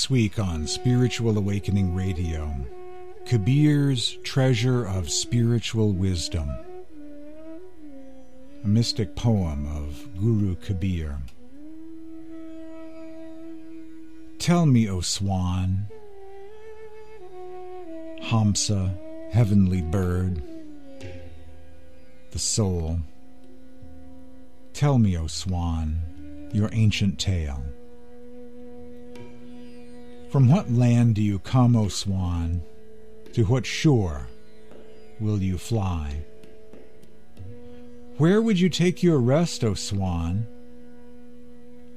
[0.00, 2.56] This week on Spiritual Awakening Radio,
[3.26, 6.48] Kabir's Treasure of Spiritual Wisdom,
[8.64, 11.18] a mystic poem of Guru Kabir.
[14.38, 15.84] Tell me, O swan,
[18.22, 18.96] Hamsa,
[19.32, 20.42] heavenly bird,
[22.30, 23.00] the soul,
[24.72, 27.62] tell me, O swan, your ancient tale.
[30.30, 32.62] From what land do you come, O swan?
[33.32, 34.28] To what shore
[35.18, 36.22] will you fly?
[38.16, 40.46] Where would you take your rest, O swan?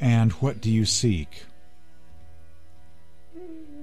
[0.01, 1.43] And what do you seek?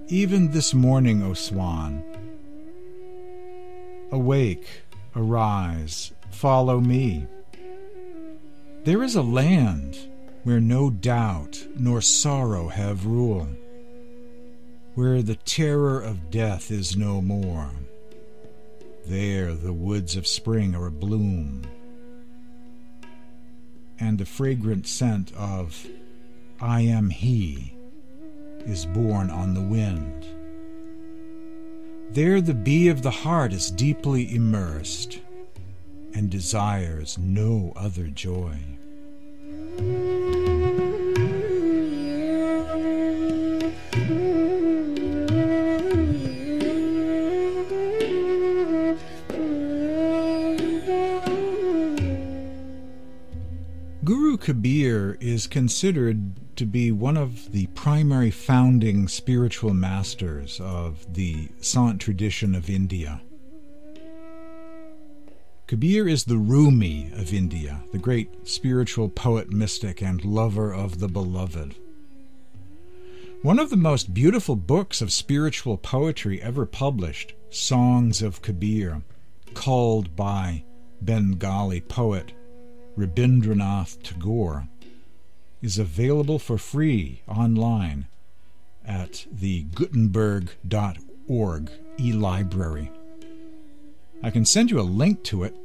[0.09, 2.03] Even this morning, O swan,
[4.11, 4.83] awake,
[5.15, 7.25] arise, follow me.
[8.83, 9.97] There is a land
[10.43, 13.47] where no doubt nor sorrow have rule
[15.01, 17.71] where the terror of death is no more.
[19.07, 21.65] There the woods of spring are abloom,
[23.99, 25.87] and the fragrant scent of
[26.61, 27.73] I am He
[28.67, 30.27] is borne on the wind.
[32.11, 35.19] There the bee of the heart is deeply immersed
[36.13, 38.59] and desires no other joy.
[54.41, 62.01] Kabir is considered to be one of the primary founding spiritual masters of the Sant
[62.01, 63.21] tradition of India.
[65.67, 71.09] Kabir is the Rumi of India, the great spiritual poet, mystic, and lover of the
[71.09, 71.75] beloved.
[73.43, 79.03] One of the most beautiful books of spiritual poetry ever published, Songs of Kabir,
[79.53, 80.65] called by
[81.03, 82.33] Bengali poet
[83.01, 84.69] Rabindranath Tagore,
[85.63, 88.07] is available for free online
[88.85, 92.93] at the Gutenberg.org e-library.
[94.23, 95.57] I can send you a link to it.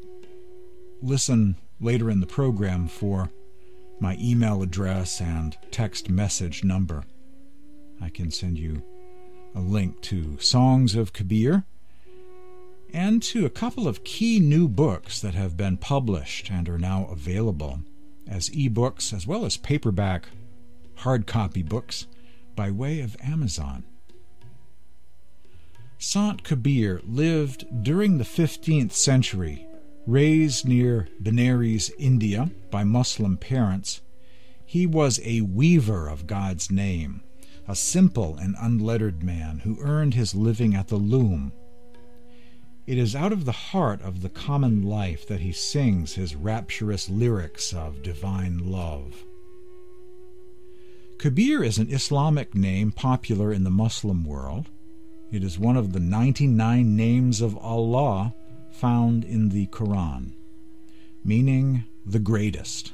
[1.01, 3.29] Listen later in the program for
[3.99, 7.03] my email address and text message number.
[8.01, 8.81] I can send you
[9.53, 11.65] a link to Songs of Kabir
[12.95, 17.05] and to a couple of key new books that have been published and are now
[17.11, 17.81] available
[18.25, 20.29] as ebooks as well as paperback
[20.99, 22.07] hard copy books
[22.55, 23.83] by way of Amazon.
[25.97, 29.67] Sant Kabir lived during the 15th century,
[30.07, 33.99] raised near Benares, India, by Muslim parents.
[34.65, 37.23] He was a weaver of God's name,
[37.67, 41.51] a simple and unlettered man who earned his living at the loom
[42.87, 47.09] it is out of the heart of the common life that he sings his rapturous
[47.09, 49.23] lyrics of divine love.
[51.17, 54.69] Kabir is an Islamic name popular in the Muslim world.
[55.31, 58.35] It is one of the 99 names of Allah
[58.71, 60.33] found in the Quran,
[61.23, 62.93] meaning the greatest.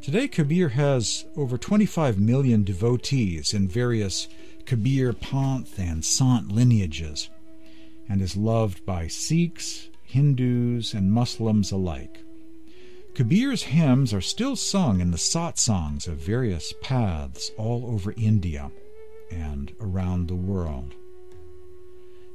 [0.00, 4.28] Today, Kabir has over 25 million devotees in various
[4.64, 7.28] Kabir Panth and Sant lineages
[8.08, 12.22] and is loved by Sikhs, Hindus, and Muslims alike.
[13.14, 18.70] Kabir's hymns are still sung in the satsangs of various paths all over India
[19.30, 20.94] and around the world.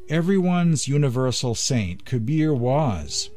[0.09, 3.29] Everyone's universal saint, Kabir was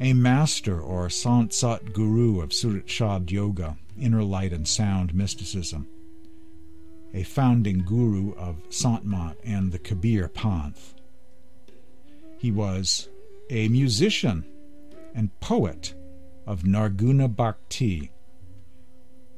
[0.00, 5.88] a master or Sant Sat Guru of Surat Shabd Yoga, inner light and sound mysticism,
[7.12, 10.94] a founding guru of Sant Mat and the Kabir Panth.
[12.44, 13.08] He was
[13.48, 14.44] a musician
[15.14, 15.94] and poet
[16.46, 18.10] of Nirguna Bhakti,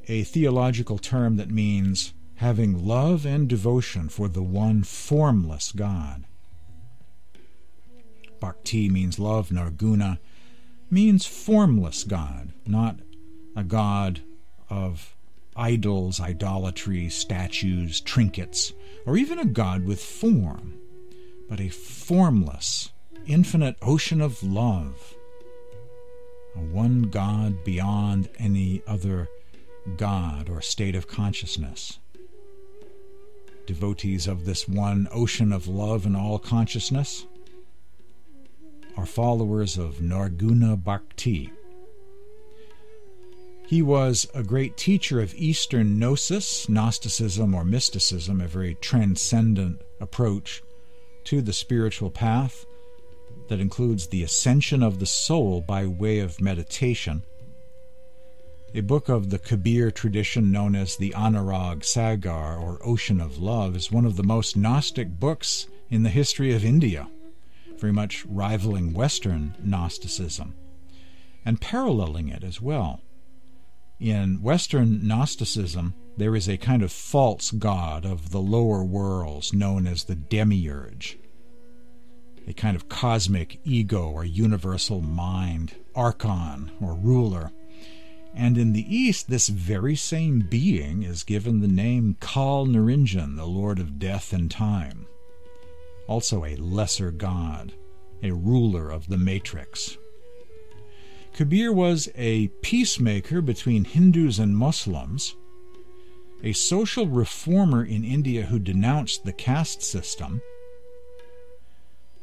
[0.08, 6.24] a theological term that means having love and devotion for the one formless God.
[8.40, 10.18] Bhakti means love, Nirguna
[10.90, 12.98] means formless God, not
[13.54, 14.22] a God
[14.68, 15.14] of
[15.54, 18.72] idols, idolatry, statues, trinkets,
[19.06, 20.74] or even a God with form,
[21.48, 22.90] but a formless,
[23.26, 25.14] infinite ocean of love,
[26.54, 29.28] a one God beyond any other
[29.96, 31.98] God or state of consciousness.
[33.66, 37.26] Devotees of this one ocean of love and all consciousness
[38.96, 41.50] are followers of Nirguna Bhakti.
[43.66, 50.62] He was a great teacher of Eastern Gnosis, Gnosticism, or mysticism, a very transcendent approach
[51.24, 52.64] to the spiritual path
[53.48, 57.22] that includes the ascension of the soul by way of meditation.
[58.74, 63.76] A book of the Kabir tradition known as the Anurag Sagar, or Ocean of Love,
[63.76, 67.08] is one of the most Gnostic books in the history of India,
[67.78, 70.54] very much rivaling Western Gnosticism,
[71.44, 73.00] and paralleling it as well
[73.98, 79.86] in Western Gnosticism, there is a kind of false god of the lower worlds known
[79.86, 81.18] as the demiurge,
[82.46, 87.50] a kind of cosmic ego or universal mind, archon or ruler.
[88.34, 93.46] And in the East, this very same being is given the name Kal Niranjan, the
[93.46, 95.06] Lord of Death and Time,
[96.06, 97.72] also a lesser god,
[98.22, 99.96] a ruler of the matrix.
[101.32, 105.34] Kabir was a peacemaker between Hindus and Muslims,
[106.42, 110.40] a social reformer in India who denounced the caste system,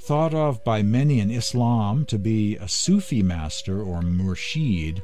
[0.03, 5.01] thought of by many in Islam to be a Sufi master or murshid,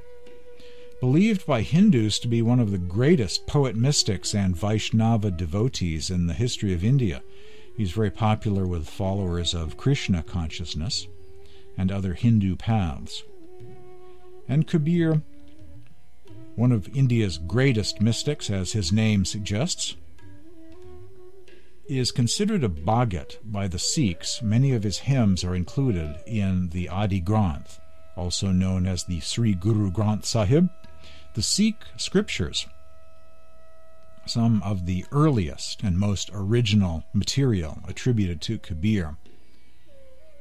[1.00, 6.28] believed by Hindus to be one of the greatest poet mystics and Vaishnava devotees in
[6.28, 7.24] the history of India.
[7.78, 11.07] He's very popular with followers of Krishna consciousness
[11.78, 13.24] and other Hindu paths.
[14.50, 15.22] And Kabir,
[16.56, 19.96] one of India's greatest mystics, as his name suggests,
[21.89, 24.41] is considered a Bhagat by the Sikhs.
[24.44, 27.80] Many of his hymns are included in the Adi Granth,
[28.15, 30.69] also known as the Sri Guru Granth Sahib,
[31.33, 32.68] the Sikh scriptures.
[34.27, 39.18] Some of the earliest and most original material attributed to Kabir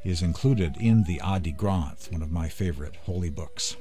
[0.05, 3.77] is included in the Adi Granth, one of my favorite holy books.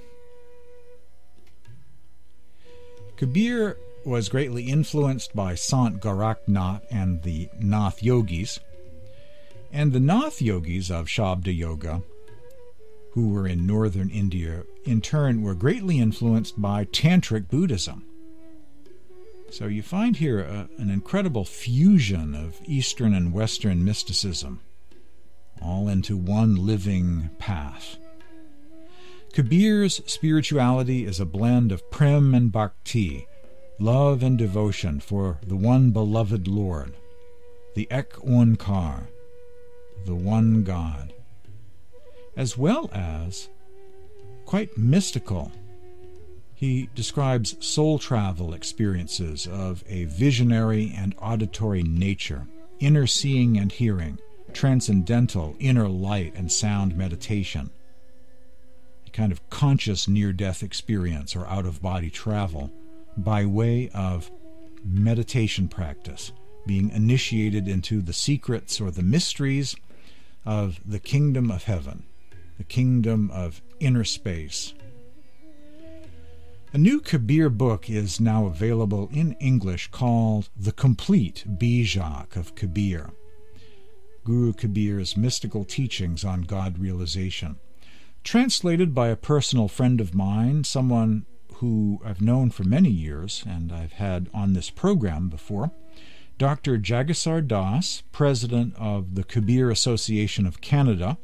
[3.18, 3.78] Kabir
[4.08, 8.58] was greatly influenced by Sant Gorakhnath and the Nath Yogis,
[9.70, 12.02] and the Nath Yogis of Shabda Yoga,
[13.12, 18.06] who were in northern India, in turn were greatly influenced by Tantric Buddhism.
[19.50, 24.62] So you find here a, an incredible fusion of Eastern and Western mysticism,
[25.62, 27.98] all into one living path.
[29.34, 33.28] Kabir's spirituality is a blend of prem and bhakti,
[33.80, 36.94] love and devotion for the one beloved Lord,
[37.76, 39.08] the Ek Onkar,
[40.06, 41.14] the one God,
[42.36, 43.50] as well as
[44.46, 45.52] quite mystical.
[46.56, 52.48] He describes soul travel experiences of a visionary and auditory nature,
[52.80, 54.18] inner seeing and hearing,
[54.54, 57.70] transcendental inner light and sound meditation
[59.06, 62.72] a kind of conscious near death experience or out of body travel
[63.18, 64.32] by way of
[64.84, 66.32] meditation practice,
[66.66, 69.76] being initiated into the secrets or the mysteries
[70.46, 72.04] of the kingdom of heaven,
[72.58, 74.74] the kingdom of inner space.
[76.74, 83.12] A new Kabir book is now available in English called The Complete Bijak of Kabir,
[84.24, 87.58] Guru Kabir's mystical teachings on God realization
[88.28, 91.26] translated by a personal friend of mine, someone
[91.60, 95.72] who I've known for many years and I've had on this program before,
[96.38, 96.78] Dr.
[96.78, 101.18] Jagessar Das, president of the Kabir Association of Canada,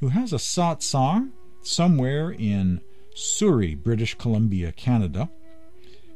[0.00, 1.30] who has a satsang
[1.62, 2.80] somewhere in
[3.14, 5.30] Surrey, British Columbia, Canada.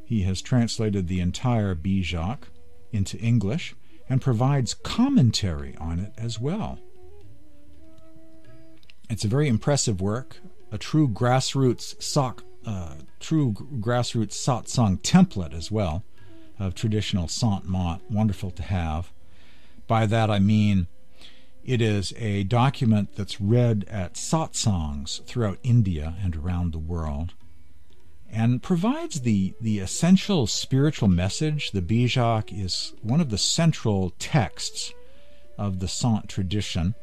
[0.05, 2.49] He has translated the entire Bijak
[2.93, 3.77] into English
[4.09, 6.81] and provides commentary on it as well.
[9.09, 10.39] It's a very impressive work,
[10.73, 16.05] a true grassroots sock, uh, true grassroots satsang template as well
[16.59, 18.01] of traditional Sant Mat.
[18.11, 19.13] Wonderful to have.
[19.87, 20.89] By that I mean
[21.65, 27.35] it is a document that's read at satsangs throughout India and around the world
[28.31, 31.71] and provides the, the essential spiritual message.
[31.71, 34.93] The Bijak is one of the central texts
[35.59, 36.95] of the Sant tradition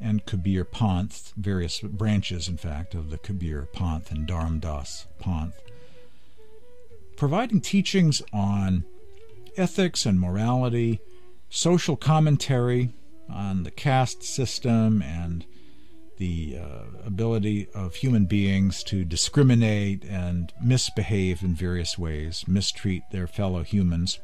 [0.00, 5.54] and Kabir Panth, various branches, in fact, of the Kabir Panth and Dharam Das Panth,
[7.16, 8.84] providing teachings on
[9.56, 11.00] ethics and morality,
[11.50, 12.90] social commentary
[13.28, 15.44] on the caste system and
[16.16, 23.26] the uh, ability of human beings to discriminate and misbehave in various ways, mistreat their
[23.26, 24.18] fellow humans.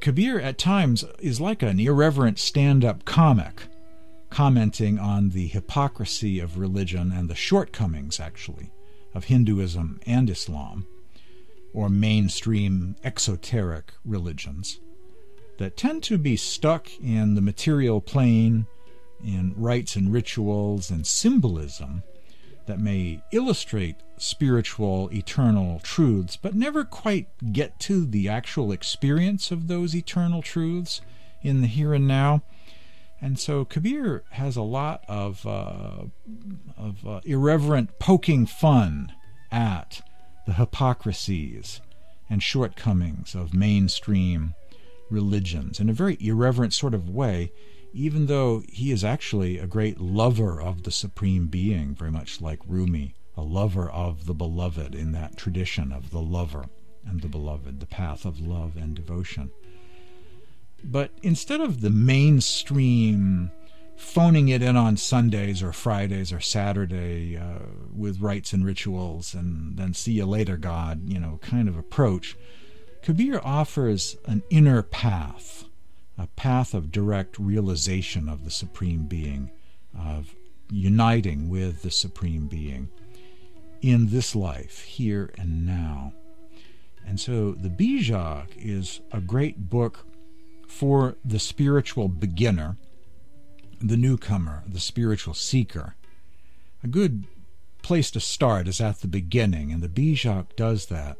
[0.00, 3.62] Kabir at times is like an irreverent stand up comic
[4.32, 8.72] commenting on the hypocrisy of religion and the shortcomings, actually,
[9.14, 10.86] of Hinduism and Islam,
[11.74, 14.80] or mainstream exoteric religions,
[15.58, 18.66] that tend to be stuck in the material plane,
[19.22, 22.02] in rites and rituals and symbolism
[22.66, 29.68] that may illustrate spiritual, eternal truths, but never quite get to the actual experience of
[29.68, 31.02] those eternal truths
[31.42, 32.42] in the here and now.
[33.22, 36.06] And so Kabir has a lot of, uh,
[36.76, 39.12] of uh, irreverent poking fun
[39.52, 40.02] at
[40.44, 41.80] the hypocrisies
[42.28, 44.54] and shortcomings of mainstream
[45.08, 47.52] religions in a very irreverent sort of way,
[47.92, 52.58] even though he is actually a great lover of the Supreme Being, very much like
[52.66, 56.64] Rumi, a lover of the beloved in that tradition of the lover
[57.06, 59.52] and the beloved, the path of love and devotion.
[60.84, 63.50] But instead of the mainstream
[63.96, 67.60] phoning it in on Sundays or Fridays or Saturday uh,
[67.94, 72.36] with rites and rituals and then see you later, God, you know, kind of approach,
[73.02, 75.64] Kabir offers an inner path,
[76.18, 79.50] a path of direct realization of the Supreme Being,
[79.96, 80.34] of
[80.70, 82.88] uniting with the Supreme Being
[83.80, 86.12] in this life, here and now.
[87.04, 90.06] And so the Bijak is a great book
[90.72, 92.76] for the spiritual beginner,
[93.80, 95.94] the newcomer, the spiritual seeker.
[96.82, 97.24] A good
[97.82, 101.18] place to start is at the beginning, and the Bijak does that.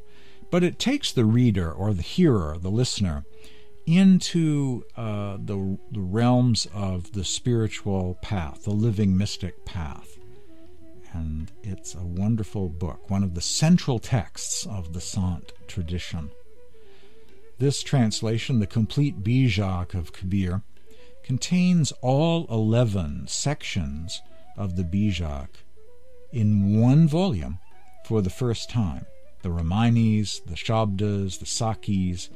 [0.51, 3.25] But it takes the reader or the hearer, the listener,
[3.87, 10.19] into uh, the, the realms of the spiritual path, the living mystic path.
[11.13, 16.31] And it's a wonderful book, one of the central texts of the Sant tradition.
[17.63, 20.63] This translation, the complete Bijak of Kabir,
[21.23, 24.21] contains all 11 sections
[24.57, 25.63] of the Bijak
[26.33, 27.61] in one volume
[28.05, 29.07] for the first time.
[29.43, 32.31] The Ramayanis, the Shabdas, the Sakis,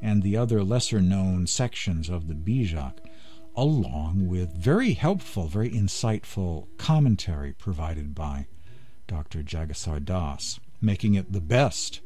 [0.00, 2.94] and the other lesser known sections of the Bijak,
[3.54, 8.48] along with very helpful, very insightful commentary provided by
[9.06, 9.44] Dr.
[9.44, 12.00] Jagessar Das, making it the best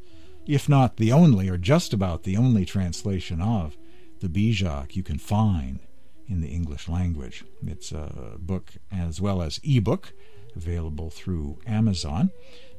[0.47, 3.77] if not the only or just about the only translation of
[4.21, 5.79] the Bijak you can find
[6.27, 7.43] in the English language.
[7.65, 10.13] It's a book as well as ebook
[10.55, 12.31] available through Amazon.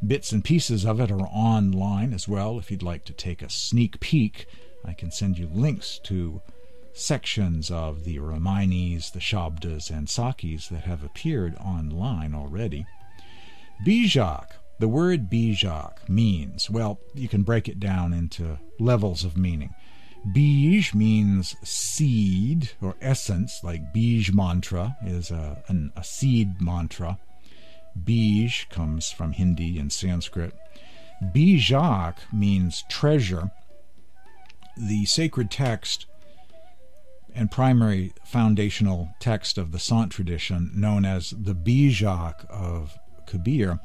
[0.05, 2.59] Bits and pieces of it are online as well.
[2.59, 4.47] If you'd like to take a sneak peek,
[4.85, 6.41] I can send you links to
[6.93, 12.87] sections of the Ramayanis, the Shabdas, and Sakis that have appeared online already.
[13.87, 19.75] Bijak the word bijak means, well, you can break it down into levels of meaning.
[20.35, 27.19] Bij means seed or essence, like Bij mantra is a, an, a seed mantra.
[27.97, 30.53] Bij comes from Hindi and Sanskrit.
[31.23, 33.51] Bijak means treasure.
[34.77, 36.07] The sacred text
[37.35, 43.81] and primary foundational text of the Sant tradition, known as the Bijak of Kabir,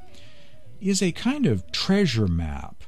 [0.84, 2.84] is a kind of treasure map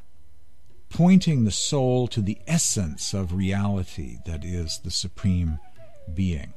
[0.89, 5.59] pointing the soul to the essence of reality that is the Supreme
[6.13, 6.53] Being.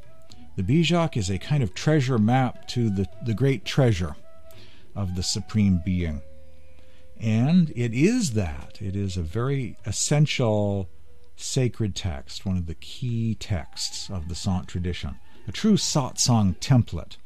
[0.56, 4.16] The Bijak is a kind of treasure map to the, the great treasure
[4.96, 6.22] of the Supreme Being.
[7.20, 8.78] And it is that.
[8.80, 10.88] It is a very essential
[11.36, 15.16] sacred text, one of the key texts of the Sant tradition,
[15.46, 17.16] a true satsang template,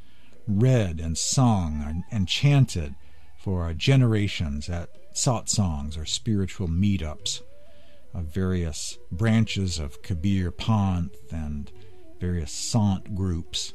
[0.47, 2.95] read and sung and, and chanted
[3.43, 7.43] for generations at satsangs or spiritual meetups
[8.15, 11.73] of various branches of Kabir Panth and
[12.21, 13.73] various Sant groups,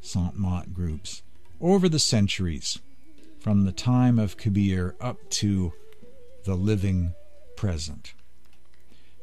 [0.00, 1.22] Sant Mat groups,
[1.60, 2.80] over the centuries,
[3.38, 5.72] from the time of Kabir up to
[6.44, 7.14] the living
[7.56, 8.14] present.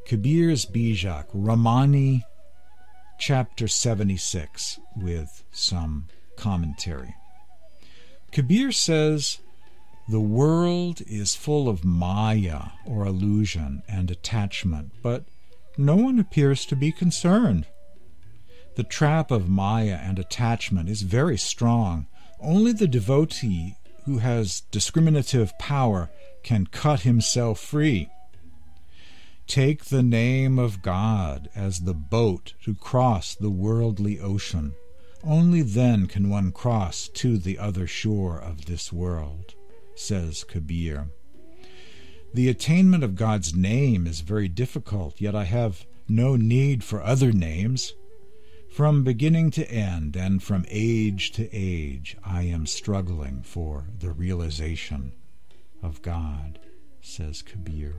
[0.05, 2.23] Kabir's Bijak, Ramani,
[3.19, 6.07] chapter 76, with some
[6.37, 7.13] commentary.
[8.31, 9.39] Kabir says
[10.11, 15.23] the world is full of maya, or illusion, and attachment, but
[15.77, 17.65] no one appears to be concerned.
[18.75, 22.07] The trap of maya and attachment is very strong.
[22.41, 26.09] Only the devotee who has discriminative power
[26.43, 28.09] can cut himself free.
[29.47, 34.73] Take the name of God as the boat to cross the worldly ocean.
[35.23, 39.55] Only then can one cross to the other shore of this world
[40.01, 41.09] says Kabir.
[42.33, 47.31] The attainment of God's name is very difficult, yet I have no need for other
[47.31, 47.93] names.
[48.71, 55.11] From beginning to end and from age to age, I am struggling for the realization
[55.83, 56.57] of God,
[57.01, 57.95] says Kabir.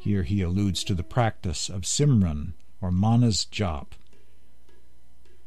[0.00, 3.88] Here he alludes to the practice of Simran or Manas Jap,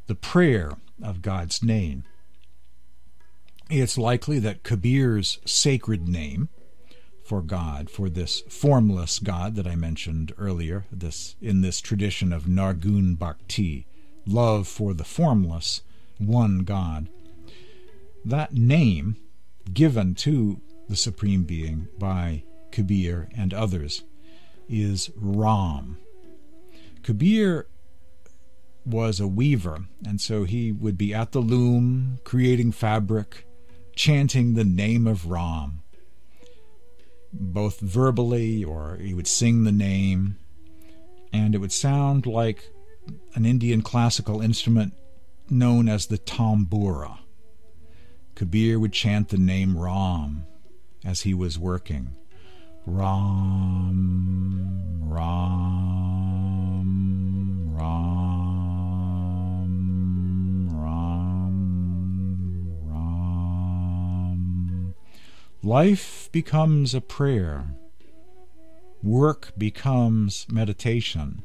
[0.06, 2.04] the prayer of God's name.
[3.68, 6.50] It's likely that Kabir's sacred name
[7.24, 12.44] for God, for this formless God that I mentioned earlier, this in this tradition of
[12.44, 13.88] Nirgun Bhakti,
[14.24, 15.82] love for the formless,
[16.18, 17.08] one God.
[18.24, 19.16] That name
[19.72, 24.04] given to the Supreme Being by Kabir and others
[24.68, 25.98] is Ram.
[27.02, 27.66] Kabir
[28.84, 33.44] was a weaver, and so he would be at the loom creating fabric,
[33.96, 35.82] chanting the name of Ram,
[37.32, 40.36] both verbally or he would sing the name,
[41.32, 42.70] and it would sound like
[43.34, 44.92] an Indian classical instrument
[45.50, 47.18] known as the tambura.
[48.34, 50.44] Kabir would chant the name Ram
[51.04, 52.14] as he was working.
[52.84, 53.80] Ram,
[55.02, 56.76] Ram,
[57.74, 58.55] Ram,
[65.66, 67.64] Life becomes a prayer.
[69.02, 71.42] Work becomes meditation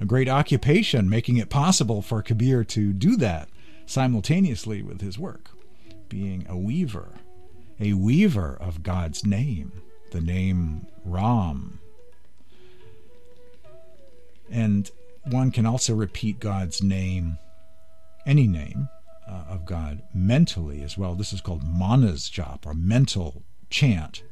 [0.00, 3.48] a great occupation, making it possible for Kabir to do that
[3.84, 5.50] simultaneously with his work,
[6.08, 7.16] being a weaver,
[7.80, 9.72] a weaver of God's name,
[10.12, 11.80] the name Ram.
[14.52, 14.88] And
[15.24, 17.38] one can also repeat God's name,
[18.24, 18.88] any name
[19.28, 21.14] uh, of God, mentally as well.
[21.14, 24.22] This is called manas jap, or mental chant.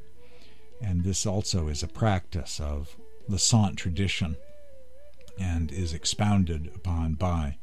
[0.83, 2.97] And this also is a practice of
[3.29, 4.37] the Sant tradition
[5.39, 7.57] and is expounded upon by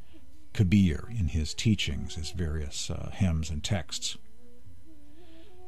[0.53, 4.17] Kabir in his teachings, his various uh, hymns and texts.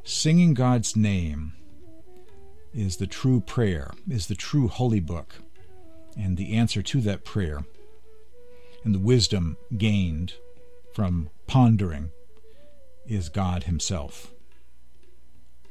[0.04, 1.54] Singing God's name
[2.74, 5.36] is the true prayer, is the true holy book,
[6.18, 7.64] and the answer to that prayer
[8.84, 10.34] and the wisdom gained
[10.94, 12.12] from pondering
[13.08, 14.32] is God Himself,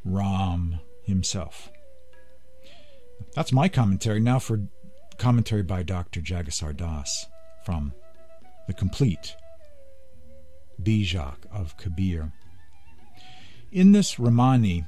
[0.05, 1.71] Ram Himself.
[3.37, 4.19] That's my commentary.
[4.19, 4.67] Now for
[5.19, 6.21] Commentary by Dr.
[6.21, 7.27] Jagessar Das
[7.65, 7.93] from
[8.67, 9.37] The Complete
[10.83, 12.33] Bijak of Kabir.
[13.71, 14.85] In this Ramani,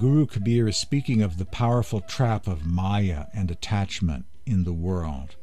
[0.00, 5.36] Guru Kabir is speaking of the powerful trap of Maya and attachment in the world.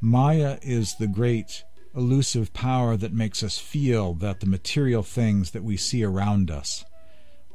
[0.00, 5.64] Maya is the great elusive power that makes us feel that the material things that
[5.64, 6.84] we see around us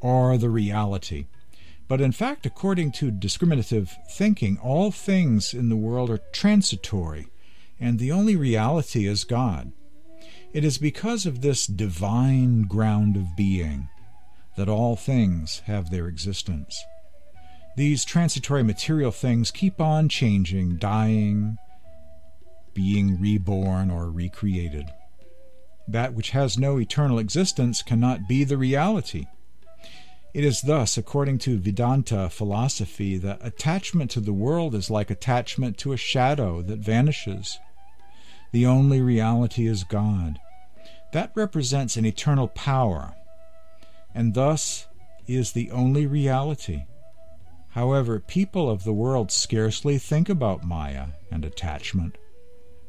[0.02, 1.28] are the reality
[1.88, 7.28] but in fact, according to discriminative thinking, all things in the world are transitory,
[7.80, 9.74] and the only reality is God.
[10.54, 13.89] It is because of this divine ground of being
[14.56, 16.82] that all things have their existence.
[17.76, 21.58] These transitory material things keep on changing, dying,
[22.74, 24.86] being reborn or recreated.
[25.88, 29.26] That which has no eternal existence cannot be the reality.
[30.34, 35.78] It is thus, according to Vedanta philosophy, that attachment to the world is like attachment
[35.80, 37.60] to a shadow that vanishes.
[38.52, 40.40] The only reality is God.
[41.12, 43.14] That represents an eternal power,
[44.16, 44.88] and thus
[45.28, 46.86] is the only reality.
[47.70, 52.18] However, people of the world scarcely think about Maya and attachment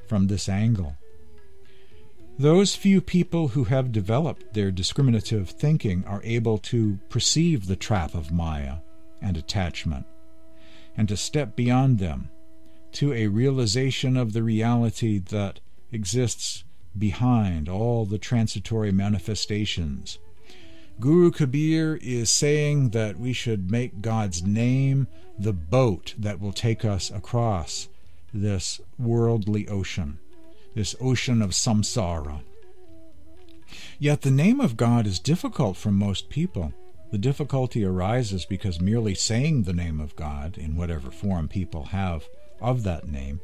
[0.08, 0.96] from this angle.
[2.38, 8.14] Those few people who have developed their discriminative thinking are able to perceive the trap
[8.14, 8.78] of Maya
[9.22, 10.06] and attachment,
[10.96, 12.30] and to step beyond them
[12.92, 15.60] to a realization of the reality that
[15.92, 16.64] exists
[16.98, 20.18] behind all the transitory manifestations.
[21.00, 26.84] Guru Kabir is saying that we should make God's name the boat that will take
[26.84, 27.88] us across
[28.34, 30.18] this worldly ocean
[30.74, 32.40] this ocean of samsara.
[33.98, 36.72] Yet the name of God is difficult for most people.
[37.10, 42.24] The difficulty arises because merely saying the name of God, in whatever form people have
[42.60, 43.40] of that name,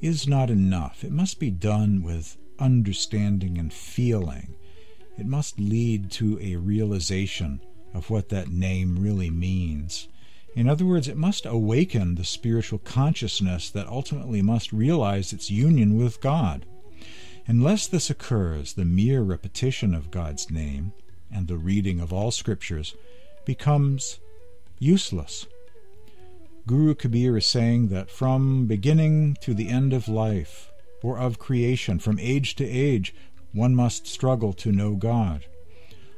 [0.00, 1.04] is not enough.
[1.04, 4.54] It must be done with understanding and feeling.
[5.16, 7.60] It must lead to a realization
[7.94, 10.08] of what that name really means.
[10.56, 15.96] In other words, it must awaken the spiritual consciousness that ultimately must realize its union
[15.96, 16.66] with God.
[17.46, 20.92] Unless this occurs, the mere repetition of God's name
[21.32, 22.96] and the reading of all scriptures
[23.44, 24.18] becomes
[24.80, 25.46] useless.
[26.66, 31.98] Guru Kabir is saying that from beginning to the end of life, or of creation.
[32.00, 33.14] From age to age,
[33.52, 35.44] one must struggle to know God.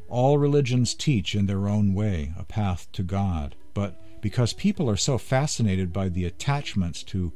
[0.09, 4.97] All religions teach in their own way a path to God, but because people are
[4.97, 7.33] so fascinated by the attachments to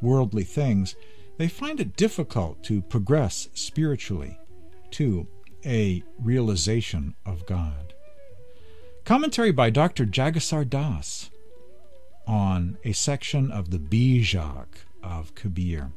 [0.00, 0.94] worldly things,
[1.38, 4.38] they find it difficult to progress spiritually
[4.92, 5.26] to
[5.64, 7.94] a realization of God.
[9.04, 10.04] Commentary by Dr.
[10.04, 11.30] Jagessar Das
[12.26, 14.66] on a section of the Bijak
[15.02, 15.92] of Kabir.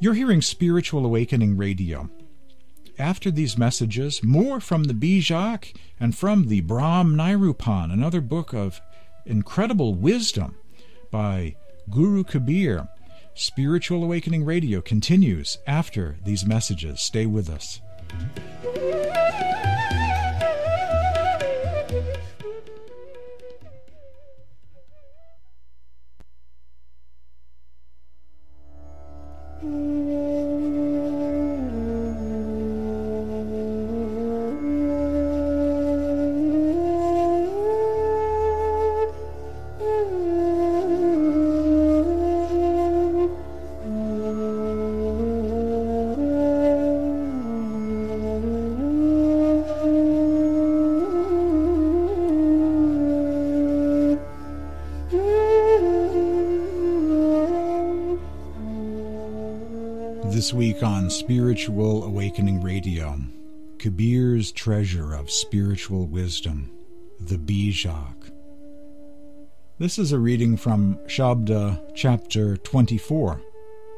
[0.00, 2.08] You're hearing Spiritual Awakening Radio.
[2.98, 8.80] After these messages, more from the Bijak and from the Brahm Nirupan, another book of
[9.26, 10.56] incredible wisdom
[11.10, 11.56] by
[11.90, 12.88] Guru Kabir.
[13.34, 17.00] Spiritual Awakening Radio continues after these messages.
[17.00, 17.80] Stay with us.
[60.38, 63.20] This week on Spiritual Awakening Radio,
[63.80, 66.70] Kabir's treasure of spiritual wisdom,
[67.18, 68.30] the Bijak.
[69.80, 73.40] This is a reading from Shabda chapter 24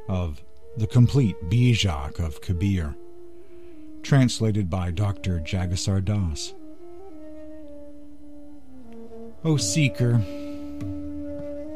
[0.08, 0.42] of
[0.78, 2.96] the complete Bijak of Kabir,
[4.02, 5.40] translated by Dr.
[5.40, 6.54] Jagessar Das.
[9.44, 10.12] O seeker,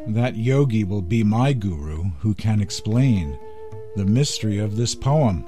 [0.06, 3.38] that yogi will be my guru who can explain
[3.96, 5.44] the mystery of this poem.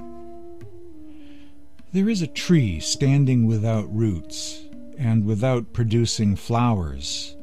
[1.93, 4.63] There is a tree standing without roots,
[4.97, 7.35] and without producing flowers,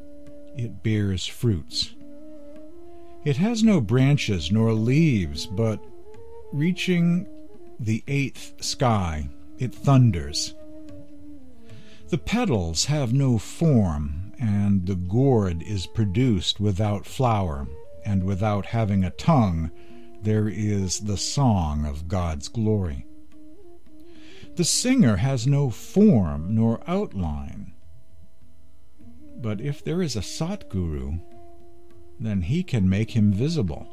[0.55, 1.93] it bears fruits.
[3.23, 5.83] It has no branches nor leaves, but
[6.53, 7.27] reaching
[7.79, 10.53] the eighth sky, it thunders.
[12.09, 17.67] The petals have no form, and the gourd is produced without flower,
[18.05, 19.71] and without having a tongue,
[20.25, 23.05] there is the song of God's glory.
[24.55, 27.73] The singer has no form nor outline.
[29.37, 31.21] But if there is a Satguru,
[32.19, 33.87] then he can make him visible.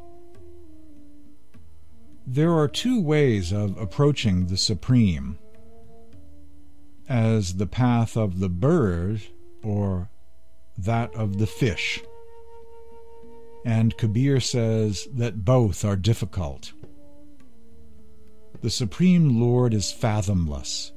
[2.25, 5.37] There are two ways of approaching the Supreme
[7.07, 9.21] as the path of the bird
[9.61, 10.09] or
[10.77, 12.01] that of the fish
[13.65, 16.73] and Kabir says that both are difficult.
[18.61, 20.91] The Supreme Lord is fathomless,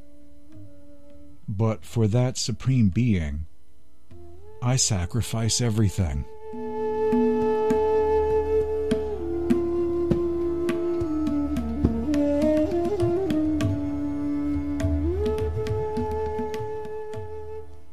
[1.48, 3.46] but for that Supreme Being,
[4.62, 6.24] I sacrifice everything.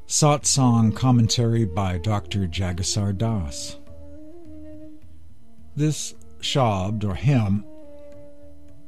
[0.07, 2.47] Satsang Commentary by Dr.
[2.47, 3.77] Jagessar Das.
[5.75, 7.65] This shabd or hymn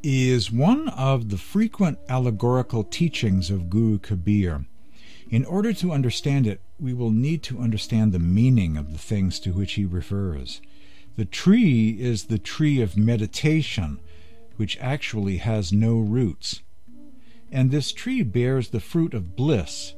[0.03, 4.65] is one of the frequent allegorical teachings of Guru Kabir.
[5.31, 9.39] In order to understand it, we will need to understand the meaning of the things
[9.39, 10.61] to which he refers.
[11.15, 13.99] The tree is the tree of meditation,
[14.57, 16.61] which actually has no roots.
[17.51, 19.95] And this tree bears the fruit of bliss,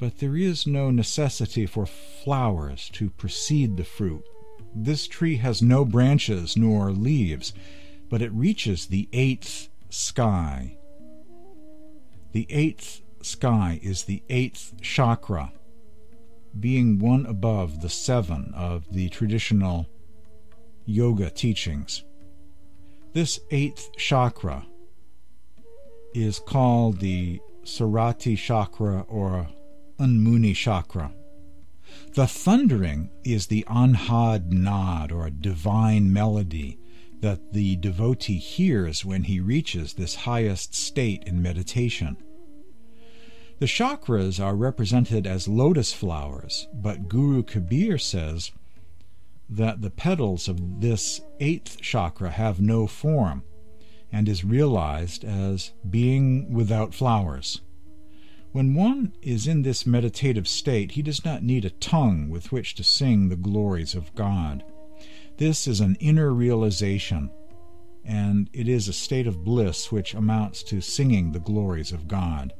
[0.00, 4.24] but there is no necessity for flowers to precede the fruit.
[4.74, 7.52] This tree has no branches nor leaves,
[8.08, 10.76] but it reaches the eighth sky.
[12.32, 15.52] The eighth sky is the eighth chakra,
[16.58, 19.88] being one above the seven of the traditional
[20.84, 22.02] yoga teachings.
[23.12, 24.66] This eighth chakra
[26.14, 29.48] is called the Sarati chakra or
[29.98, 31.12] Anmuni chakra.
[32.14, 36.78] The thundering is the anhad nad, or divine melody,
[37.20, 42.16] that the devotee hears when he reaches this highest state in meditation.
[43.60, 48.50] The chakras are represented as lotus flowers, but Guru Kabir says
[49.48, 53.42] that the petals of this eighth chakra have no form
[54.12, 57.60] and is realized as being without flowers.
[58.54, 62.76] When one is in this meditative state, he does not need a tongue with which
[62.76, 64.62] to sing the glories of God.
[65.38, 67.32] This is an inner realization.
[68.04, 72.52] and it is a state of bliss which amounts to singing the glories of God.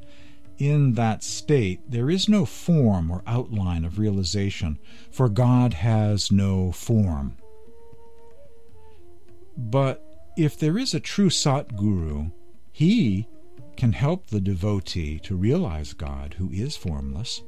[0.58, 4.78] In that state, there is no form or outline of realization,
[5.10, 7.36] for God has no form.
[9.56, 10.02] But
[10.36, 12.32] if there is a true Satguru,
[12.72, 13.28] he
[13.76, 17.42] can help the devotee to realize God, who is formless.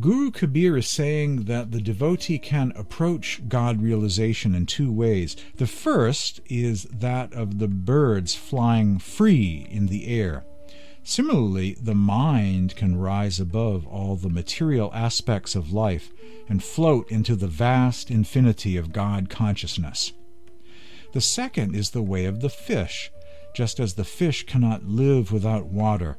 [0.00, 5.36] Guru Kabir is saying that the devotee can approach God realization in two ways.
[5.56, 10.44] The first is that of the birds flying free in the air.
[11.04, 16.10] Similarly, the mind can rise above all the material aspects of life
[16.48, 20.12] and float into the vast infinity of God consciousness.
[21.12, 23.10] The second is the way of the fish.
[23.54, 26.16] Just as the fish cannot live without water,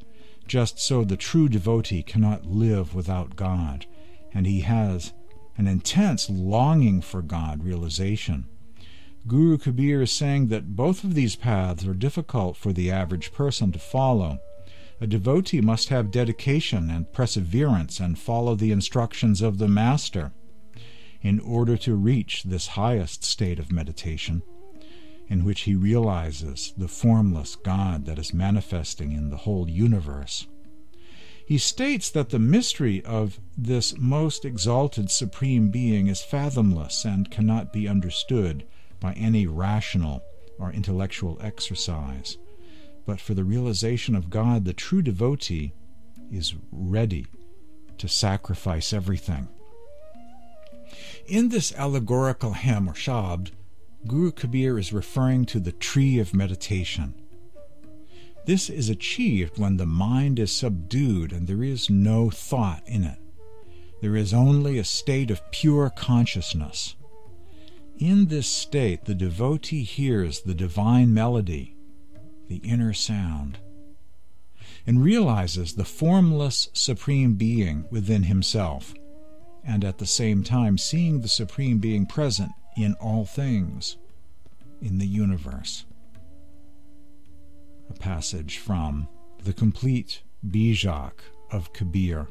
[0.48, 3.86] just so the true devotee cannot live without God,
[4.34, 5.14] and he has
[5.58, 8.46] an intense longing for God realization.
[9.26, 13.72] Guru Kabir is saying that both of these paths are difficult for the average person
[13.72, 14.40] to follow.
[15.00, 20.34] A devotee must have dedication and perseverance and follow the instructions of the Master
[21.22, 24.44] in order to reach this highest state of meditation
[25.28, 30.48] in which he realizes the formless God that is manifesting in the whole universe.
[31.46, 37.74] He states that the mystery of this most exalted Supreme Being is fathomless and cannot
[37.74, 38.66] be understood
[39.00, 40.24] by any rational
[40.58, 42.38] or intellectual exercise.
[43.06, 45.74] But for the realization of God, the true devotee
[46.32, 47.28] is ready
[47.98, 49.50] to sacrifice everything.
[51.28, 53.52] In this allegorical hymn or shabd,
[54.06, 57.14] Guru Kabir is referring to the tree of meditation.
[58.46, 63.18] This is achieved when the mind is subdued and there is no thought in it.
[64.02, 66.96] There is only a state of pure consciousness.
[67.98, 71.78] In this state, the devotee hears the divine melody,
[72.50, 73.60] the inner sound,
[74.86, 78.94] and realizes the formless Supreme Being within himself,
[79.64, 83.98] and at the same time seeing the Supreme Being present in all things
[84.82, 85.86] in the universe.
[87.90, 89.08] A passage from
[89.44, 91.20] The Complete Bijak
[91.52, 92.28] of Kabir,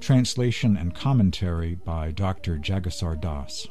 [0.00, 2.58] translation and commentary by Dr.
[2.58, 3.68] Jagessar Das.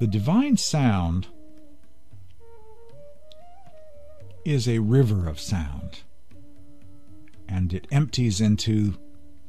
[0.00, 1.28] The divine sound
[4.44, 6.00] is a river of sound,
[7.48, 8.96] and it empties into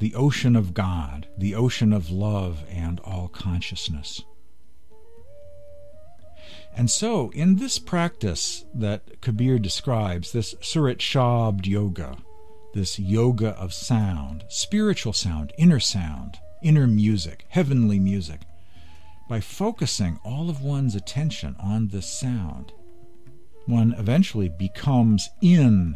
[0.04, 4.22] the ocean of God, the ocean of love and all consciousness.
[6.76, 12.18] And so, in this practice that Kabir describes, this Surat Shabd Yoga,
[12.74, 18.42] this yoga of sound, spiritual sound, inner sound, inner music, heavenly music,
[19.30, 22.74] by focusing all of one's attention on this sound,
[23.68, 25.96] one eventually becomes in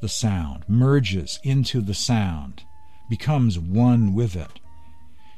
[0.00, 2.64] the sound, merges into the sound
[3.08, 4.60] becomes one with it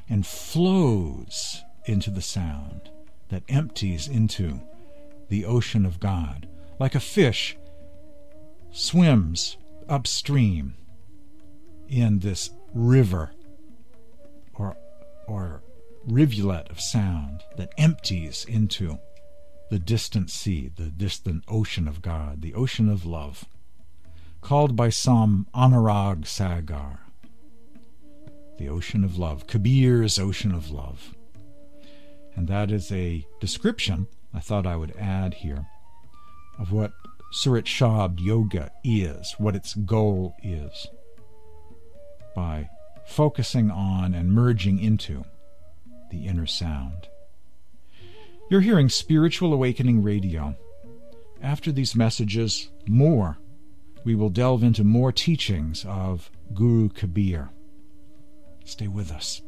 [0.08, 2.90] and flows into the sound
[3.28, 4.60] that empties into
[5.28, 6.48] the ocean of God,
[6.78, 7.56] like a fish
[8.70, 9.56] swims
[9.88, 10.74] upstream
[11.88, 13.32] in this river
[14.54, 14.76] or,
[15.26, 15.62] or
[16.06, 18.98] rivulet of sound that empties into
[19.70, 23.44] the distant sea, the distant ocean of God, the ocean of love,
[24.40, 27.05] called by some Anurag Sagar
[28.58, 31.14] the ocean of love, Kabir's ocean of love.
[32.34, 35.66] And that is a description I thought I would add here
[36.58, 36.92] of what
[37.32, 40.86] Surat Shabd Yoga is, what its goal is,
[42.34, 42.68] by
[43.06, 45.24] focusing on and merging into
[46.10, 47.08] the inner sound.
[48.50, 50.56] You're hearing Spiritual Awakening Radio.
[51.42, 53.38] After these messages, more.
[54.04, 57.50] We will delve into more teachings of Guru Kabir.
[58.66, 59.42] Stay with us.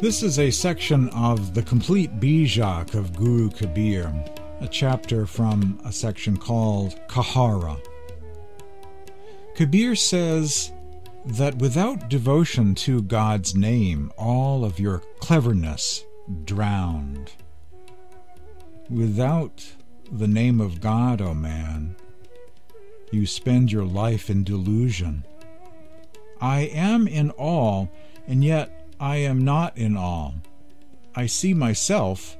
[0.00, 4.10] This is a section of the complete Bijak of Guru Kabir
[4.60, 7.80] a chapter from a section called Kahara.
[9.54, 10.72] Kabir says
[11.24, 16.04] that without devotion to God's name, all of your cleverness
[16.44, 17.32] drowned.
[18.88, 19.64] Without
[20.10, 21.96] the name of God, O oh man,
[23.10, 25.24] You spend your life in delusion.
[26.40, 27.90] I am in all,
[28.26, 30.34] and yet I am not in all.
[31.14, 32.37] I see myself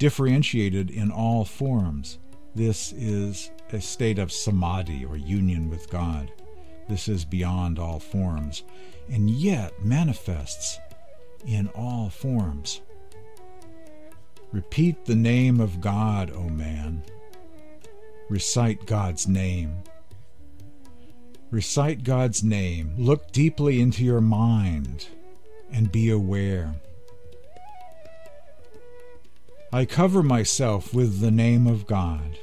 [0.00, 2.18] differentiated in all forms.
[2.54, 6.32] This is a state of samadhi or union with God.
[6.88, 8.64] This is beyond all forms,
[9.08, 10.78] and yet manifests
[11.46, 12.80] in all forms.
[14.52, 17.04] Repeat the name of God, O man.
[18.28, 19.82] Recite God's name.
[21.50, 22.94] Recite God's name.
[22.96, 25.08] Look deeply into your mind
[25.70, 26.74] and be aware.
[29.72, 32.36] I cover myself with the name of God.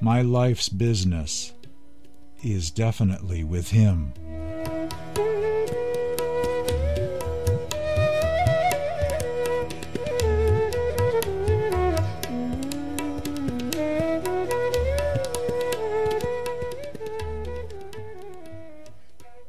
[0.00, 1.52] My life's business
[2.40, 4.12] is definitely with Him.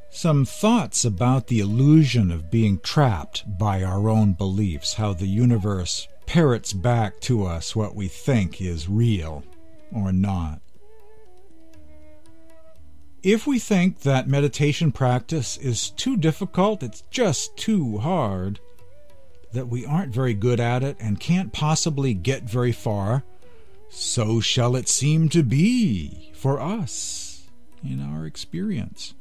[0.10, 6.08] Some thoughts about the illusion of being trapped by our own beliefs, how the universe
[6.26, 9.44] parrots back to us what we think is real
[9.94, 10.62] or not.
[13.24, 18.60] If we think that meditation practice is too difficult, it's just too hard,
[19.52, 23.24] that we aren't very good at it and can't possibly get very far,
[23.90, 27.48] so shall it seem to be for us
[27.84, 29.14] in our experience.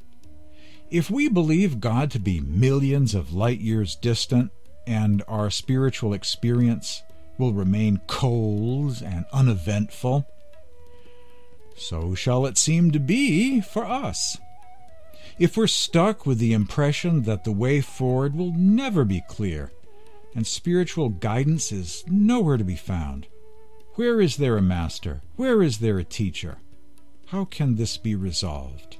[0.90, 4.50] If we believe God to be millions of light years distant
[4.86, 7.02] and our spiritual experience
[7.38, 10.26] will remain cold and uneventful,
[11.76, 14.38] so shall it seem to be for us.
[15.38, 19.72] If we're stuck with the impression that the way forward will never be clear
[20.34, 23.26] and spiritual guidance is nowhere to be found,
[23.94, 25.22] where is there a master?
[25.36, 26.58] Where is there a teacher?
[27.26, 28.98] How can this be resolved?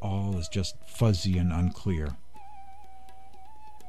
[0.00, 2.16] All is just fuzzy and unclear.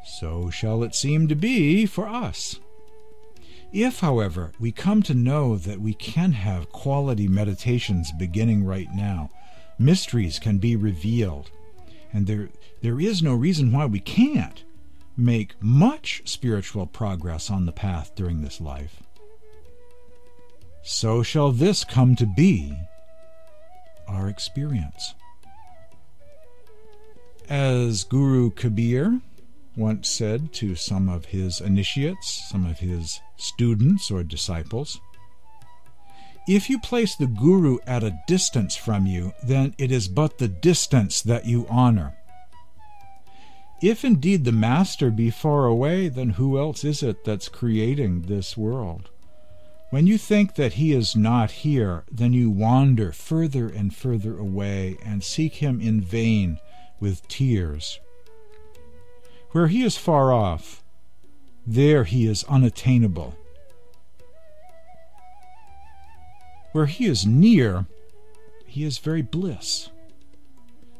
[0.05, 2.59] So shall it seem to be for us.
[3.71, 9.29] If, however, we come to know that we can have quality meditations beginning right now,
[9.79, 11.51] mysteries can be revealed,
[12.11, 12.49] and there,
[12.81, 14.63] there is no reason why we can't
[15.15, 19.01] make much spiritual progress on the path during this life.
[20.83, 22.75] So shall this come to be
[24.07, 25.13] our experience.
[27.47, 29.21] As Guru Kabir
[29.75, 34.99] once said to some of his initiates, some of his students or disciples.
[36.47, 40.47] If you place the Guru at a distance from you, then it is but the
[40.47, 42.17] distance that you honor.
[43.81, 48.57] If indeed the Master be far away, then who else is it that's creating this
[48.57, 49.09] world?
[49.91, 54.97] When you think that he is not here, then you wander further and further away
[55.03, 56.59] and seek him in vain
[56.99, 57.99] with tears.
[59.51, 60.81] Where he is far off,
[61.67, 63.35] there he is unattainable.
[66.71, 67.85] Where he is near,
[68.65, 69.89] he is very bliss.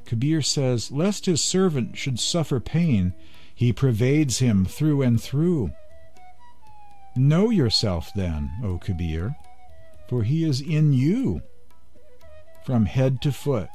[0.06, 3.14] Kabir says, Lest his servant should suffer pain,
[3.56, 5.72] he pervades him through and through.
[7.16, 9.36] Know yourself then, O Kabir,
[10.10, 11.42] for he is in you,
[12.66, 13.70] from head to foot.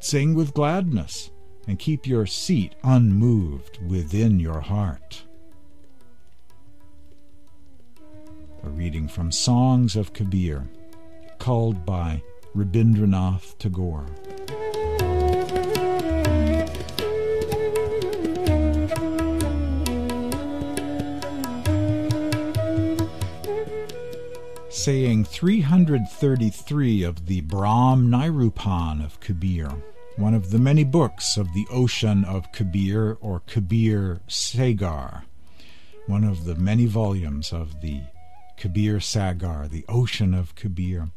[0.00, 1.30] Sing with gladness
[1.66, 5.24] and keep your seat unmoved within your heart.
[8.62, 10.68] A reading from Songs of Kabir,
[11.38, 12.22] called by
[12.54, 14.06] Rabindranath Tagore.
[24.68, 29.70] Saying 333 of the Brahm Nirupan of Kabir
[30.16, 35.24] one of the many books of the Ocean of Kabir or Kabir Sagar,
[36.06, 38.02] one of the many volumes of the
[38.56, 41.08] Kabir Sagar, the Ocean of Kabir,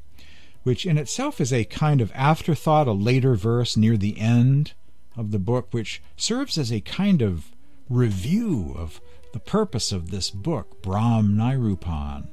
[0.64, 4.74] which in itself is a kind of afterthought, a later verse near the end
[5.16, 7.52] of the book, which serves as a kind of
[7.90, 9.00] review of
[9.32, 12.30] the purpose of this book, Brahm Nirupan.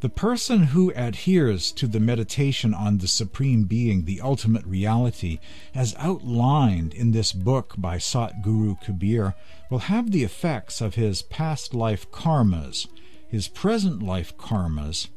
[0.00, 5.40] The person who adheres to the meditation on the Supreme Being, the ultimate reality,
[5.74, 9.34] as outlined in this book by Sat Guru Kabir,
[9.68, 12.86] will have the effects of his past life karmas,
[13.28, 15.08] his present life karmas,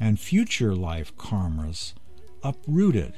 [0.00, 1.92] and future life karmas
[2.42, 3.12] uprooted.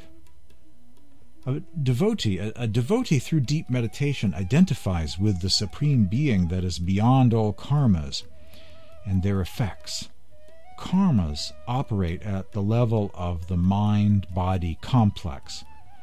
[1.47, 6.81] A devotee, a, a, devotee through deep meditation identifies with the Supreme Being that is
[6.81, 8.25] beyond all karmas
[9.07, 10.09] and their effects
[10.81, 15.63] karmas operate at the level of the mind body complex,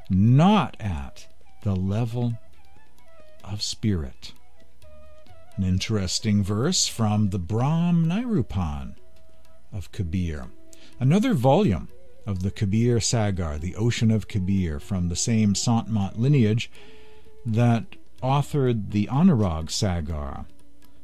[0.09, 1.27] not at
[1.63, 2.37] the level
[3.43, 4.33] of spirit.
[5.57, 8.95] An interesting verse from the Brahm Nirupan
[9.73, 10.45] of Kabir,
[10.99, 11.89] another volume
[12.27, 16.69] of the Kabir Sagar, the Ocean of Kabir, from the same Sant lineage
[17.45, 20.45] that authored the Anurag Sagar,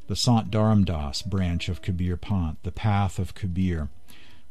[0.08, 3.89] the Sant Dharamdas branch of Kabir Panth, the Path of Kabir,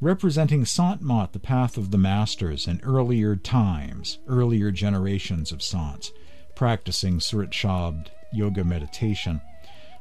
[0.01, 6.11] representing Sant Mat, the path of the masters in earlier times, earlier generations of Sants,
[6.57, 9.41] practicing Surat Shabd yoga meditation.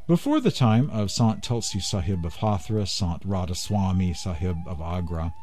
[0.07, 5.33] Before the time of Sant Tulsi Sahib of Hathras, Sant Radhaswami Sahib of Agra,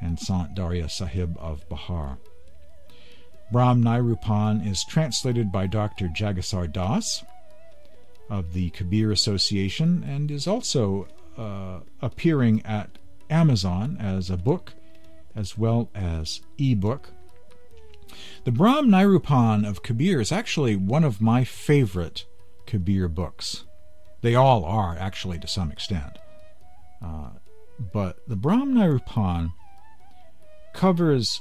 [0.00, 2.18] and Sant Darya Sahib of Bihar.
[3.52, 6.08] Brahm Nirupan is translated by Dr.
[6.08, 7.24] Jagessar Das
[8.30, 14.72] of the Kabir Association and is also uh, appearing at Amazon as a book
[15.34, 17.10] as well as ebook.
[18.44, 22.24] The Brahm Nirupan of Kabir is actually one of my favorite
[22.66, 23.64] Kabir books.
[24.22, 26.18] They all are, actually, to some extent.
[27.02, 27.30] Uh,
[27.92, 29.52] but the Brahm Nirupan
[30.74, 31.40] covers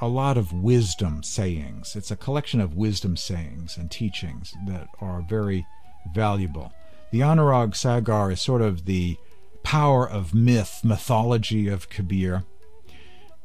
[0.00, 1.96] a lot of wisdom sayings.
[1.96, 5.66] It's a collection of wisdom sayings and teachings that are very
[6.14, 6.72] valuable.
[7.10, 9.16] The Anurag Sagar is sort of the
[9.62, 12.44] power of myth, mythology of Kabir.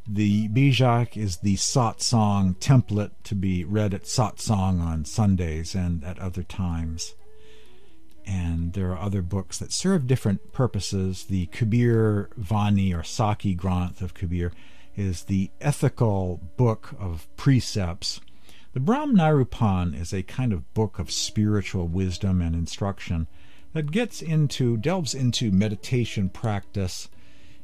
[0.08, 6.20] The Bijak is the satsang template to be read at satsang on Sundays and at
[6.20, 7.16] other times.
[8.28, 11.26] And there are other books that serve different purposes.
[11.26, 14.51] The Kabir Vani or Sakhi Granth of Kabir
[14.95, 18.22] is the ethical book of precepts.
[18.76, 23.28] The Brahm Nirupan is a kind of book of spiritual wisdom and instruction
[23.71, 27.07] that gets into, delves into meditation practice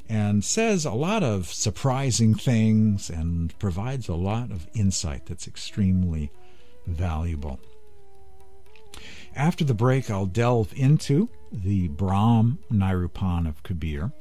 [0.07, 6.31] and says a lot of surprising things and provides a lot of insight that's extremely
[6.87, 7.59] valuable.
[9.35, 14.13] After the break, I'll delve into the Brahm Nirupan of Kabir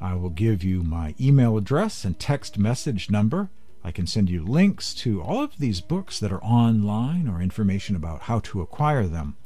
[0.00, 3.48] I will give you my email address and text message number.
[3.86, 7.94] I can send you links to all of these books that are online or information
[7.94, 9.36] about how to acquire them.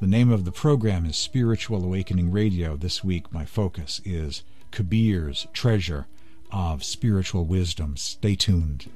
[0.00, 2.76] The name of the program is Spiritual Awakening Radio.
[2.76, 4.42] This week, my focus is
[4.72, 6.08] Kabir's Treasure
[6.50, 7.96] of Spiritual Wisdom.
[7.96, 8.90] Stay tuned.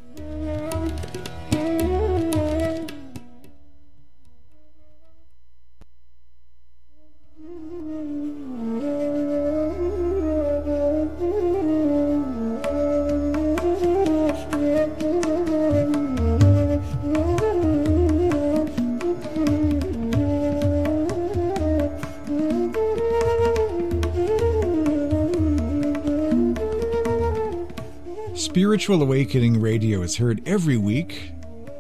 [28.89, 31.33] Spiritual Awakening Radio is heard every week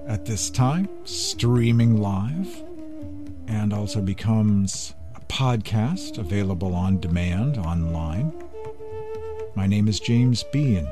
[0.06, 2.62] at this time, streaming live,
[3.46, 8.30] and also becomes a podcast available on demand online.
[9.54, 10.86] My name is James Bean.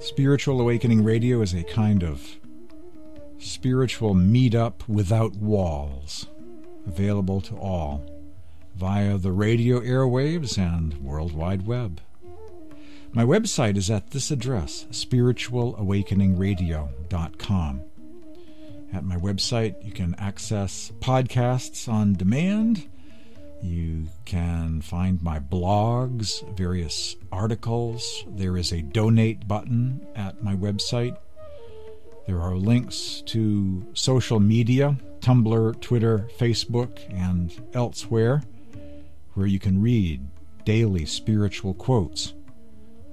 [0.00, 2.26] Spiritual Awakening Radio is a kind of
[3.38, 6.26] spiritual meetup without walls,
[6.88, 8.04] available to all
[8.74, 12.00] via the radio airwaves and World Wide Web.
[13.16, 17.80] My website is at this address, spiritualawakeningradio.com.
[18.92, 22.86] At my website, you can access podcasts on demand.
[23.62, 28.26] You can find my blogs, various articles.
[28.28, 31.16] There is a donate button at my website.
[32.26, 38.42] There are links to social media Tumblr, Twitter, Facebook, and elsewhere
[39.32, 40.28] where you can read
[40.66, 42.34] daily spiritual quotes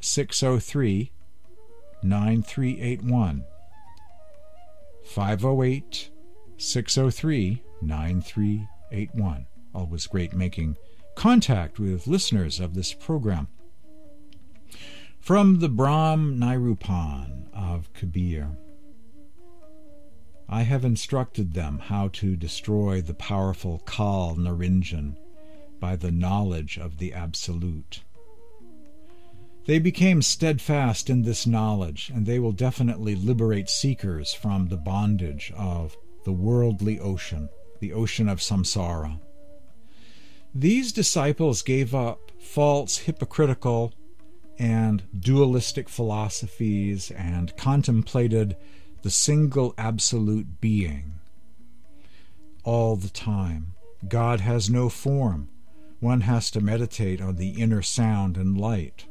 [0.00, 1.12] 603
[2.02, 3.44] 9381.
[5.04, 6.10] 508
[6.56, 9.46] 603 9381.
[9.74, 10.78] Always great making
[11.14, 13.48] contact with listeners of this program.
[15.28, 18.56] From the Brahm Nirupan of Kabir.
[20.48, 25.18] I have instructed them how to destroy the powerful Kal Niranjan
[25.80, 28.04] by the knowledge of the Absolute.
[29.66, 35.52] They became steadfast in this knowledge, and they will definitely liberate seekers from the bondage
[35.54, 37.50] of the worldly ocean,
[37.80, 39.20] the ocean of samsara.
[40.54, 43.92] These disciples gave up false, hypocritical,
[44.58, 48.56] and dualistic philosophies and contemplated
[49.02, 51.14] the single absolute being
[52.64, 53.74] all the time.
[54.06, 55.48] God has no form.
[56.00, 59.06] One has to meditate on the inner sound and light.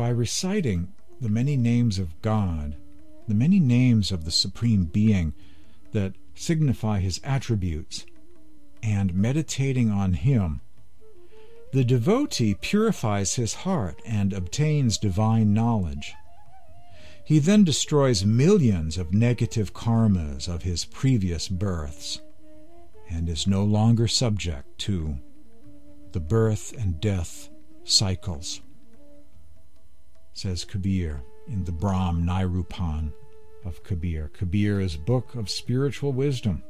[0.00, 2.74] by reciting the many names of God,
[3.28, 5.34] the many names of the Supreme Being
[5.92, 8.06] that signify His attributes,
[8.82, 10.62] and meditating on Him,
[11.72, 16.14] the devotee purifies his heart and obtains divine knowledge.
[17.24, 22.20] He then destroys millions of negative karmas of his previous births
[23.08, 25.18] and is no longer subject to
[26.12, 27.48] the birth and death
[27.84, 28.60] cycles
[30.40, 33.12] says Kabir in the Brahm Nirupan
[33.64, 34.30] of Kabir.
[34.32, 36.62] Kabir is book of spiritual wisdom.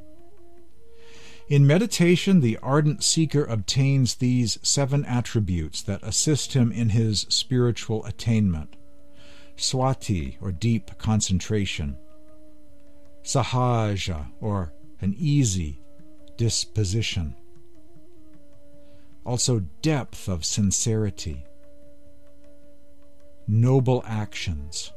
[1.51, 8.05] In meditation, the ardent seeker obtains these seven attributes that assist him in his spiritual
[8.05, 8.77] attainment.
[9.57, 11.97] Swati, or deep concentration,
[13.21, 14.71] sahaja, or
[15.01, 15.81] an easy
[16.37, 17.35] disposition,
[19.25, 21.43] also depth of sincerity,
[23.45, 24.93] noble actions,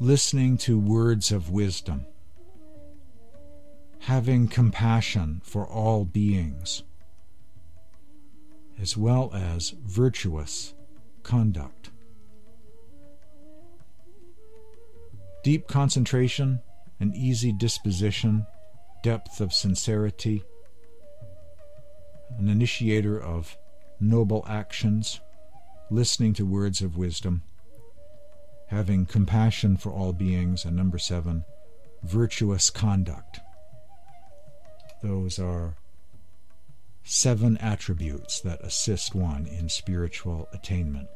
[0.00, 2.06] listening to words of wisdom,
[4.02, 6.82] having compassion for all beings,
[8.80, 10.74] as well as virtuous
[11.22, 11.90] conduct.
[15.44, 16.60] Deep concentration,
[16.98, 18.44] an easy disposition,
[19.04, 20.42] depth of sincerity,
[22.38, 23.56] an initiator of
[24.00, 25.20] noble actions
[25.90, 27.42] listening to words of wisdom,
[28.66, 31.44] having compassion for all beings, and number seven,
[32.02, 33.38] virtuous conduct.
[35.02, 35.74] Those are
[37.04, 41.08] seven attributes that assist one in spiritual attainment.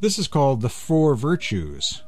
[0.00, 2.02] This is called the Four Virtues.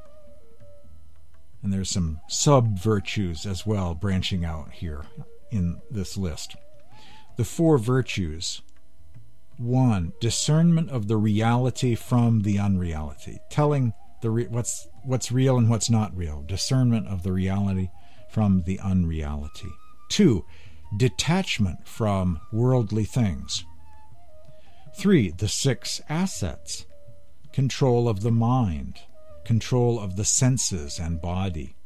[1.62, 5.04] And there's some sub virtues as well branching out here
[5.50, 6.56] in this list.
[7.36, 8.62] The Four Virtues
[9.58, 10.12] 1.
[10.20, 13.38] Discernment of the reality from the unreality.
[13.50, 13.92] Telling
[14.22, 16.42] the re- what's what's real and what's not real.
[16.42, 17.90] Discernment of the reality
[18.30, 19.72] from the unreality.
[20.12, 20.44] 2.
[20.94, 23.64] Detachment from worldly things.
[24.98, 25.30] 3.
[25.30, 26.84] The six assets.
[27.52, 28.98] Control of the mind,
[29.44, 31.76] control of the senses and body.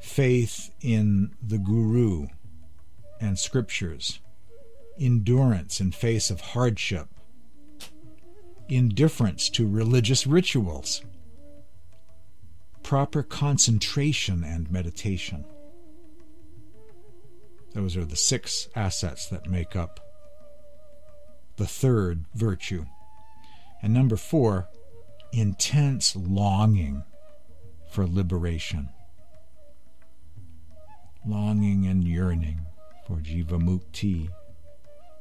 [0.00, 2.28] Faith in the Guru
[3.20, 4.20] and scriptures
[4.98, 7.08] endurance in face of hardship,
[8.68, 11.02] indifference to religious rituals,
[12.82, 15.44] proper concentration and meditation.
[17.74, 20.00] Those are the six assets that make up
[21.56, 22.86] the third virtue.
[23.82, 24.68] And number four,
[25.32, 27.04] intense longing
[27.90, 28.88] for liberation.
[31.26, 32.62] Longing and yearning
[33.06, 34.30] for Jivamukti,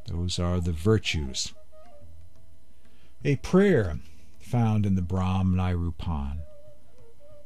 [0.07, 1.53] those are the virtues.
[3.25, 3.99] A prayer
[4.39, 6.39] found in the Brahm Nirupan.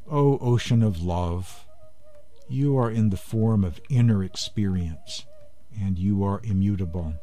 [0.09, 1.65] O ocean of love,
[2.51, 5.25] you are in the form of inner experience,
[5.79, 7.13] and you are immutable.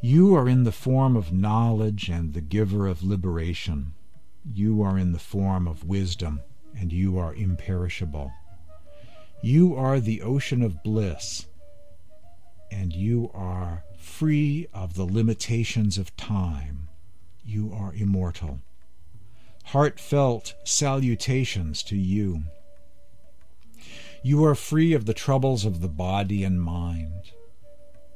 [0.00, 3.94] You are in the form of knowledge and the giver of liberation.
[4.44, 6.42] You are in the form of wisdom,
[6.78, 8.30] and you are imperishable.
[9.42, 11.46] You are the ocean of bliss,
[12.70, 16.88] and you are free of the limitations of time.
[17.44, 18.60] You are immortal.
[19.66, 22.44] Heartfelt salutations to you.
[24.22, 27.32] You are free of the troubles of the body and mind.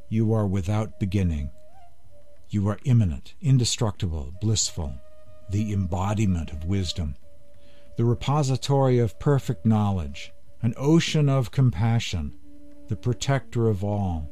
[0.09, 1.51] You are without beginning.
[2.51, 4.95] You are immanent, indestructible, blissful,
[5.49, 7.15] the embodiment of wisdom,
[7.97, 12.35] the repository of perfect knowledge, an ocean of compassion,
[12.89, 14.31] the protector of all,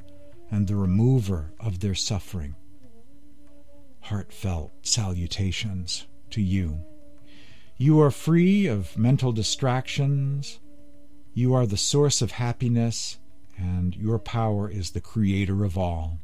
[0.50, 2.56] and the remover of their suffering.
[4.00, 6.84] Heartfelt salutations to you.
[7.76, 10.58] You are free of mental distractions.
[11.32, 13.18] You are the source of happiness,
[13.56, 16.18] and your power is the creator of all.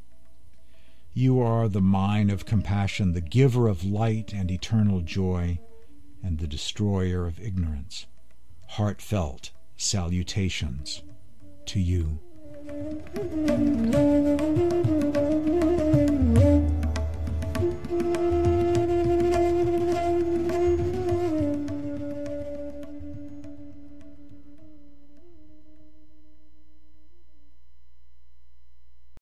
[1.15, 5.61] You are the mine of compassion, the giver of light and eternal joy,
[6.23, 8.07] and the destroyer of ignorance.
[8.71, 11.03] Heartfelt salutations
[11.67, 12.19] to you.